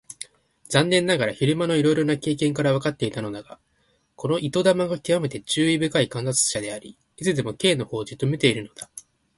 [0.67, 3.59] 残念ながら昼間のいろいろな経験からわかっていたのだが、
[4.15, 8.89] この糸玉がきわめて注意深い観察者であり、いつでも Ｋ のほうをじっと見ているのだ。